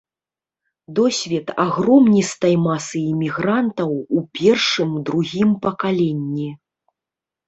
Досвед 0.99 1.47
агромністай 1.63 2.55
масы 2.67 2.99
імігрантаў 3.11 3.91
у 4.17 4.23
першым-другім 4.39 5.49
пакаленні. 5.67 6.49